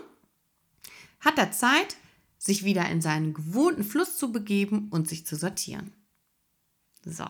[1.20, 1.96] hat er Zeit,
[2.38, 5.92] sich wieder in seinen gewohnten Fluss zu begeben und sich zu sortieren.
[7.04, 7.24] So.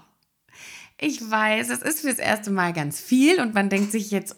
[0.99, 4.37] Ich weiß, es ist fürs erste Mal ganz viel und man denkt sich jetzt,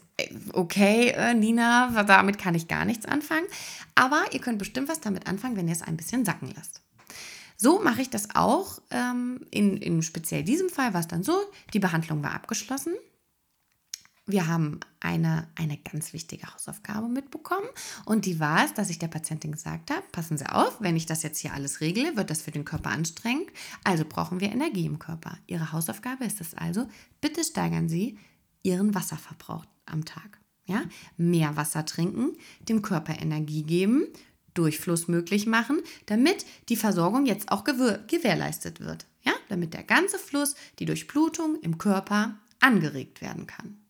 [0.52, 3.46] okay, äh, Nina, damit kann ich gar nichts anfangen.
[3.94, 6.82] Aber ihr könnt bestimmt was damit anfangen, wenn ihr es ein bisschen sacken lasst.
[7.56, 8.80] So mache ich das auch.
[8.90, 11.38] Ähm, in, in speziell diesem Fall war es dann so,
[11.72, 12.94] die Behandlung war abgeschlossen.
[14.28, 17.68] Wir haben eine, eine ganz wichtige Hausaufgabe mitbekommen
[18.06, 21.06] und die war es, dass ich der Patientin gesagt habe, passen Sie auf, wenn ich
[21.06, 23.48] das jetzt hier alles regle, wird das für den Körper anstrengend,
[23.84, 25.38] also brauchen wir Energie im Körper.
[25.46, 26.88] Ihre Hausaufgabe ist es also,
[27.20, 28.18] bitte steigern Sie
[28.64, 30.40] Ihren Wasserverbrauch am Tag.
[30.64, 30.82] Ja?
[31.16, 32.36] Mehr Wasser trinken,
[32.68, 34.08] dem Körper Energie geben,
[34.54, 39.06] Durchfluss möglich machen, damit die Versorgung jetzt auch gewährleistet wird.
[39.22, 39.34] Ja?
[39.48, 43.85] Damit der ganze Fluss, die Durchblutung im Körper angeregt werden kann.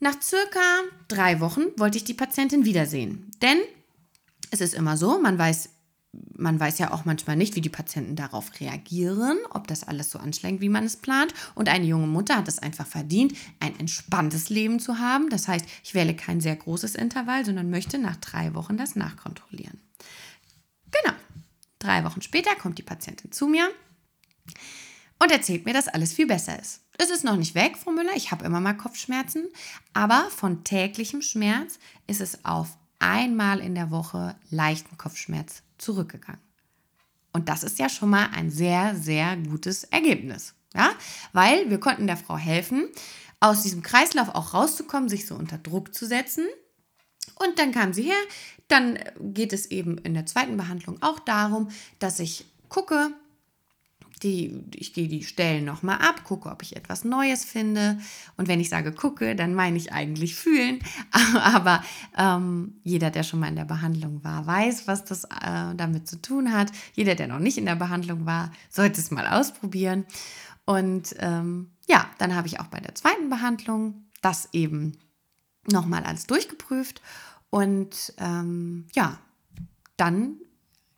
[0.00, 0.60] Nach circa
[1.08, 3.30] drei Wochen wollte ich die Patientin wiedersehen.
[3.42, 3.58] Denn
[4.50, 5.70] es ist immer so, man weiß,
[6.36, 10.18] man weiß ja auch manchmal nicht, wie die Patienten darauf reagieren, ob das alles so
[10.18, 11.34] anschlägt, wie man es plant.
[11.54, 15.30] Und eine junge Mutter hat es einfach verdient, ein entspanntes Leben zu haben.
[15.30, 19.80] Das heißt, ich wähle kein sehr großes Intervall, sondern möchte nach drei Wochen das nachkontrollieren.
[20.90, 21.16] Genau.
[21.80, 23.68] Drei Wochen später kommt die Patientin zu mir
[25.18, 26.82] und erzählt mir, dass alles viel besser ist.
[26.96, 29.48] Es ist noch nicht weg, Frau Müller, ich habe immer mal Kopfschmerzen,
[29.92, 36.40] aber von täglichem Schmerz ist es auf einmal in der Woche leichten Kopfschmerz zurückgegangen.
[37.32, 40.54] Und das ist ja schon mal ein sehr, sehr gutes Ergebnis.
[40.74, 40.90] Ja?
[41.32, 42.88] Weil wir konnten der Frau helfen,
[43.40, 46.46] aus diesem Kreislauf auch rauszukommen, sich so unter Druck zu setzen.
[47.36, 48.18] Und dann kam sie her.
[48.66, 53.12] Dann geht es eben in der zweiten Behandlung auch darum, dass ich gucke,
[54.18, 57.98] die, ich gehe die Stellen nochmal ab, gucke, ob ich etwas Neues finde.
[58.36, 60.80] Und wenn ich sage gucke, dann meine ich eigentlich fühlen.
[61.34, 61.82] Aber
[62.16, 66.20] ähm, jeder, der schon mal in der Behandlung war, weiß, was das äh, damit zu
[66.20, 66.72] tun hat.
[66.94, 70.04] Jeder, der noch nicht in der Behandlung war, sollte es mal ausprobieren.
[70.64, 74.98] Und ähm, ja, dann habe ich auch bei der zweiten Behandlung das eben
[75.66, 77.00] nochmal alles durchgeprüft.
[77.50, 79.18] Und ähm, ja,
[79.96, 80.36] dann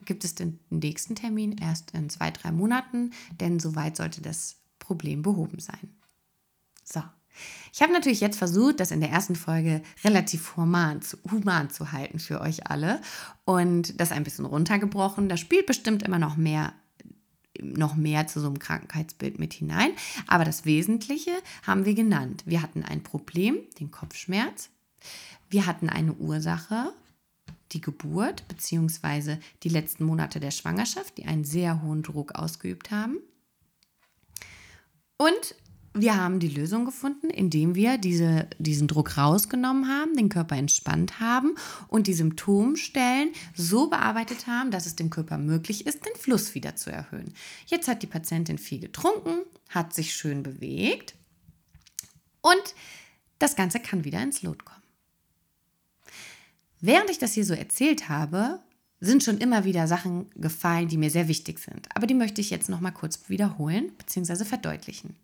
[0.05, 5.21] gibt es den nächsten Termin erst in zwei, drei Monaten, denn soweit sollte das Problem
[5.21, 5.95] behoben sein.
[6.83, 7.01] So.
[7.73, 10.99] Ich habe natürlich jetzt versucht, das in der ersten Folge relativ human,
[11.31, 13.01] human zu halten für euch alle
[13.45, 15.29] und das ein bisschen runtergebrochen.
[15.29, 16.73] Da spielt bestimmt immer noch mehr
[17.61, 19.91] noch mehr zu so einem Krankheitsbild mit hinein.
[20.27, 21.31] Aber das Wesentliche
[21.63, 22.43] haben wir genannt.
[22.45, 24.69] Wir hatten ein Problem, den Kopfschmerz.
[25.49, 26.93] Wir hatten eine Ursache,
[27.73, 29.37] die Geburt bzw.
[29.63, 33.17] die letzten Monate der Schwangerschaft, die einen sehr hohen Druck ausgeübt haben.
[35.17, 35.55] Und
[35.93, 41.19] wir haben die Lösung gefunden, indem wir diese, diesen Druck rausgenommen haben, den Körper entspannt
[41.19, 41.55] haben
[41.89, 46.77] und die Symptomstellen so bearbeitet haben, dass es dem Körper möglich ist, den Fluss wieder
[46.77, 47.33] zu erhöhen.
[47.65, 51.15] Jetzt hat die Patientin viel getrunken, hat sich schön bewegt
[52.39, 52.73] und
[53.37, 54.80] das Ganze kann wieder ins Lot kommen.
[56.81, 58.59] Während ich das hier so erzählt habe,
[58.99, 61.87] sind schon immer wieder Sachen gefallen, die mir sehr wichtig sind.
[61.95, 64.45] Aber die möchte ich jetzt noch mal kurz wiederholen bzw.
[64.45, 65.15] verdeutlichen.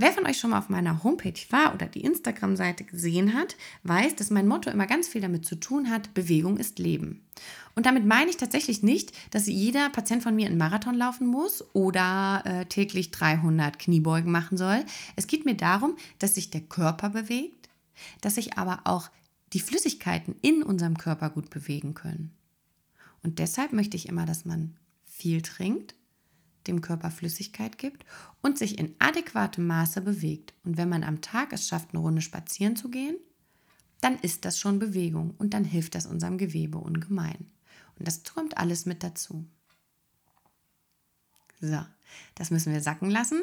[0.00, 4.14] Wer von euch schon mal auf meiner Homepage war oder die Instagram-Seite gesehen hat, weiß,
[4.14, 7.26] dass mein Motto immer ganz viel damit zu tun hat, Bewegung ist Leben.
[7.74, 11.64] Und damit meine ich tatsächlich nicht, dass jeder Patient von mir einen Marathon laufen muss
[11.74, 14.84] oder äh, täglich 300 Kniebeugen machen soll.
[15.16, 17.68] Es geht mir darum, dass sich der Körper bewegt,
[18.20, 19.10] dass sich aber auch
[19.52, 22.36] die Flüssigkeiten in unserem Körper gut bewegen können.
[23.22, 25.94] Und deshalb möchte ich immer, dass man viel trinkt,
[26.66, 28.04] dem Körper Flüssigkeit gibt
[28.42, 30.54] und sich in adäquatem Maße bewegt.
[30.64, 33.16] Und wenn man am Tag es schafft, eine Runde spazieren zu gehen,
[34.00, 37.50] dann ist das schon Bewegung und dann hilft das unserem Gewebe ungemein.
[37.98, 39.44] Und das kommt alles mit dazu.
[41.60, 41.84] So,
[42.34, 43.42] das müssen wir sacken lassen.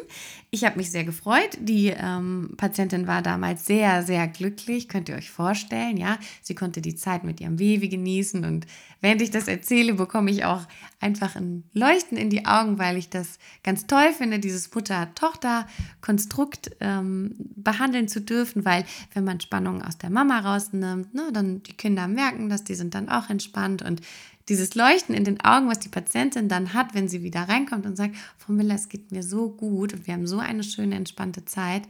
[0.51, 1.57] Ich habe mich sehr gefreut.
[1.59, 5.97] Die ähm, Patientin war damals sehr, sehr glücklich, könnt ihr euch vorstellen.
[5.97, 8.65] Ja, sie konnte die Zeit mit ihrem Baby genießen und
[9.01, 10.65] während ich das erzähle, bekomme ich auch
[10.99, 17.35] einfach ein Leuchten in die Augen, weil ich das ganz toll finde, dieses Mutter-Tochter-Konstrukt ähm,
[17.55, 22.07] behandeln zu dürfen, weil wenn man Spannungen aus der Mama rausnimmt, ne, dann die Kinder
[22.07, 24.01] merken das, die sind dann auch entspannt und
[24.49, 27.95] dieses Leuchten in den Augen, was die Patientin dann hat, wenn sie wieder reinkommt und
[27.95, 31.45] sagt, Frau Miller, es geht mir so gut und wir haben so eine schöne, entspannte
[31.45, 31.83] Zeit,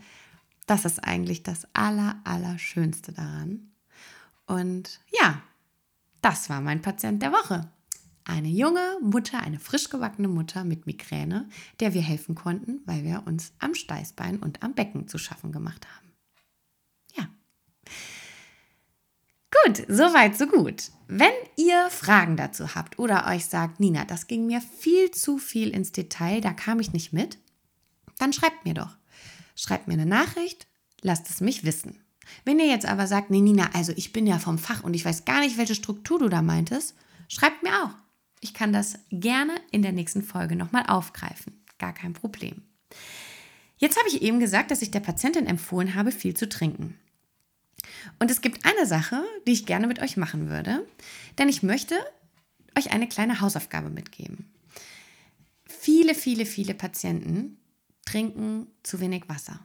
[0.66, 3.72] das ist eigentlich das Aller, Allerschönste daran.
[4.48, 5.42] Und ja,
[6.22, 7.70] das war mein Patient der Woche.
[8.24, 11.48] Eine junge Mutter, eine frisch gebackene Mutter mit Migräne,
[11.80, 15.86] der wir helfen konnten, weil wir uns am Steißbein und am Becken zu schaffen gemacht
[15.86, 16.12] haben.
[17.16, 17.30] Ja.
[19.64, 20.92] Gut, soweit, so gut.
[21.08, 25.70] Wenn ihr Fragen dazu habt oder euch sagt, Nina, das ging mir viel zu viel
[25.70, 27.38] ins Detail, da kam ich nicht mit,
[28.18, 28.98] dann schreibt mir doch.
[29.56, 30.68] Schreibt mir eine Nachricht,
[31.02, 32.02] lasst es mich wissen.
[32.44, 35.06] Wenn ihr jetzt aber sagt, nee, Nina, also ich bin ja vom Fach und ich
[35.06, 36.96] weiß gar nicht, welche Struktur du da meintest,
[37.28, 37.92] schreibt mir auch.
[38.42, 41.64] Ich kann das gerne in der nächsten Folge nochmal aufgreifen.
[41.78, 42.64] Gar kein Problem.
[43.78, 46.98] Jetzt habe ich eben gesagt, dass ich der Patientin empfohlen habe, viel zu trinken.
[48.20, 50.86] Und es gibt eine Sache, die ich gerne mit euch machen würde,
[51.38, 51.96] denn ich möchte
[52.78, 54.52] euch eine kleine Hausaufgabe mitgeben.
[55.66, 57.58] Viele, viele, viele Patienten
[58.06, 59.60] trinken zu wenig Wasser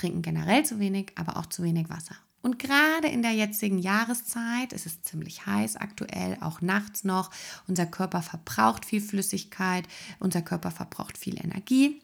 [0.00, 2.16] trinken generell zu wenig, aber auch zu wenig Wasser.
[2.42, 7.30] Und gerade in der jetzigen Jahreszeit, es ist ziemlich heiß aktuell, auch nachts noch,
[7.66, 9.86] unser Körper verbraucht viel Flüssigkeit,
[10.20, 12.00] unser Körper verbraucht viel Energie,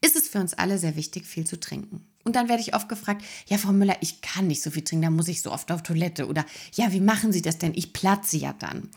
[0.00, 2.06] ist es für uns alle sehr wichtig, viel zu trinken.
[2.24, 5.04] Und dann werde ich oft gefragt, ja, Frau Müller, ich kann nicht so viel trinken,
[5.04, 6.26] da muss ich so oft auf Toilette.
[6.28, 7.72] Oder ja, wie machen Sie das denn?
[7.74, 8.90] Ich platze ja dann.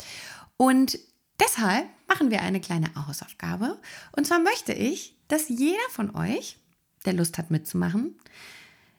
[0.58, 1.00] Und
[1.40, 3.80] deshalb machen wir eine kleine Hausaufgabe.
[4.16, 6.58] Und zwar möchte ich, dass jeder von euch
[7.06, 8.16] der Lust hat mitzumachen,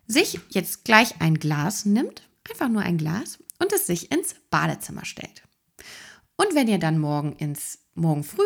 [0.06, 5.04] sich jetzt gleich ein Glas nimmt, einfach nur ein Glas, und es sich ins Badezimmer
[5.04, 5.42] stellt.
[6.36, 8.42] Und wenn ihr dann morgen ins morgen früh,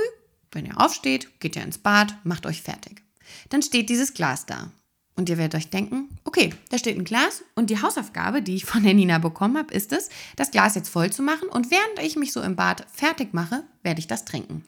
[0.52, 3.02] wenn ihr aufsteht, geht ihr ins Bad, macht euch fertig.
[3.48, 4.70] Dann steht dieses Glas da.
[5.16, 8.64] Und ihr werdet euch denken, okay, da steht ein Glas und die Hausaufgabe, die ich
[8.64, 11.98] von der Nina bekommen habe, ist es, das Glas jetzt voll zu machen und während
[12.00, 14.64] ich mich so im Bad fertig mache, werde ich das trinken.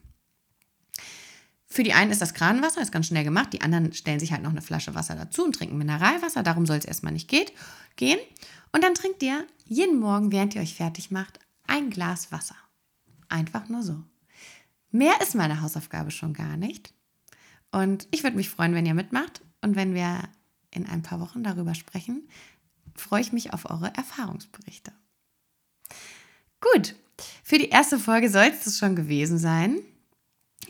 [1.72, 3.54] Für die einen ist das Kranenwasser, ist ganz schnell gemacht.
[3.54, 6.42] Die anderen stellen sich halt noch eine Flasche Wasser dazu und trinken Mineralwasser.
[6.42, 7.54] Darum soll es erstmal nicht geht,
[7.96, 8.18] gehen.
[8.72, 12.56] Und dann trinkt ihr jeden Morgen, während ihr euch fertig macht, ein Glas Wasser.
[13.30, 14.02] Einfach nur so.
[14.90, 16.92] Mehr ist meine Hausaufgabe schon gar nicht.
[17.72, 19.42] Und ich würde mich freuen, wenn ihr mitmacht.
[19.60, 20.28] Und wenn wir
[20.70, 22.28] in ein paar Wochen darüber sprechen,
[22.94, 24.92] freue ich mich auf eure Erfahrungsberichte.
[26.60, 26.94] Gut,
[27.42, 29.80] für die erste Folge soll es das schon gewesen sein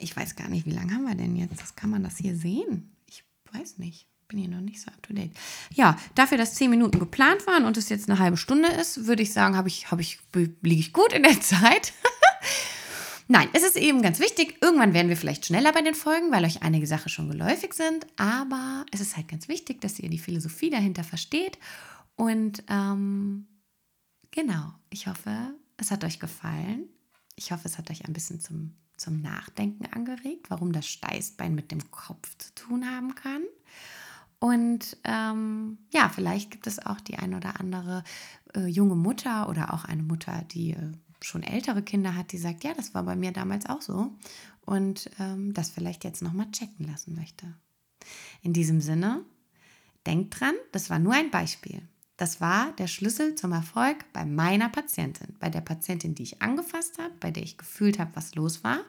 [0.02, 1.60] ich weiß gar nicht, wie lange haben wir denn jetzt?
[1.60, 2.94] Das kann man das hier sehen?
[3.06, 4.06] Ich weiß nicht.
[4.28, 5.32] Bin hier noch nicht so up to date.
[5.74, 9.22] Ja, dafür, dass zehn Minuten geplant waren und es jetzt eine halbe Stunde ist, würde
[9.22, 11.92] ich sagen, habe ich, habe ich, liege ich gut in der Zeit.
[13.32, 14.58] Nein, es ist eben ganz wichtig.
[14.60, 18.06] Irgendwann werden wir vielleicht schneller bei den Folgen, weil euch einige Sachen schon geläufig sind.
[18.18, 21.58] Aber es ist halt ganz wichtig, dass ihr die Philosophie dahinter versteht.
[22.14, 23.46] Und ähm,
[24.32, 26.90] genau, ich hoffe, es hat euch gefallen.
[27.34, 31.72] Ich hoffe, es hat euch ein bisschen zum zum Nachdenken angeregt, warum das Steißbein mit
[31.72, 33.42] dem Kopf zu tun haben kann.
[34.38, 38.04] Und ähm, ja, vielleicht gibt es auch die ein oder andere
[38.54, 40.92] äh, junge Mutter oder auch eine Mutter, die äh,
[41.24, 44.12] schon ältere Kinder hat, die sagt, ja, das war bei mir damals auch so
[44.64, 47.54] und ähm, das vielleicht jetzt nochmal checken lassen möchte.
[48.42, 49.24] In diesem Sinne,
[50.06, 51.82] denkt dran, das war nur ein Beispiel.
[52.16, 56.98] Das war der Schlüssel zum Erfolg bei meiner Patientin, bei der Patientin, die ich angefasst
[56.98, 58.80] habe, bei der ich gefühlt habe, was los war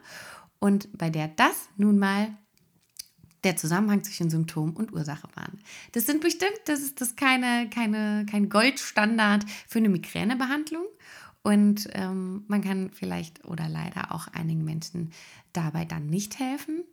[0.58, 2.36] und bei der das nun mal
[3.44, 5.58] der Zusammenhang zwischen Symptom und Ursache waren.
[5.92, 10.86] Das sind bestimmt, das ist das keine, keine, kein Goldstandard für eine Migränebehandlung.
[11.44, 15.12] Und ähm, man kann vielleicht oder leider auch einigen Menschen
[15.52, 16.84] dabei dann nicht helfen.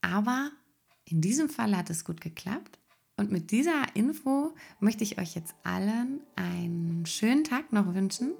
[0.00, 0.50] Aber
[1.04, 2.78] in diesem Fall hat es gut geklappt.
[3.18, 8.32] Und mit dieser Info möchte ich euch jetzt allen einen schönen Tag noch wünschen.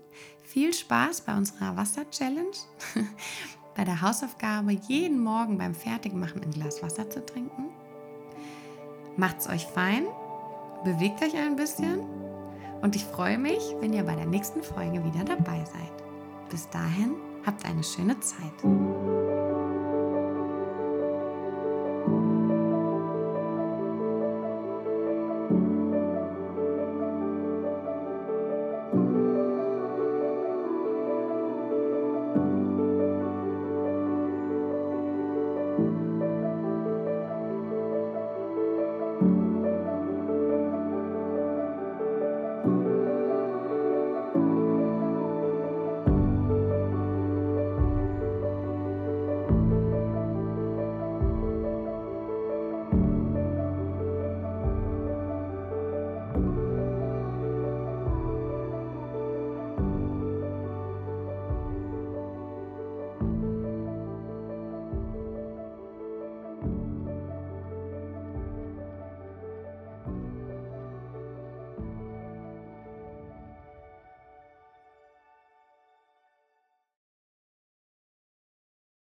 [0.42, 2.56] Viel Spaß bei unserer Wasser-Challenge,
[3.76, 7.66] bei der Hausaufgabe, jeden Morgen beim Fertigmachen ein Glas Wasser zu trinken.
[9.16, 10.06] Macht's euch fein,
[10.84, 12.27] bewegt euch ein bisschen
[12.82, 16.50] und ich freue mich, wenn ihr bei der nächsten Folge wieder dabei seid.
[16.50, 19.27] Bis dahin, habt eine schöne Zeit.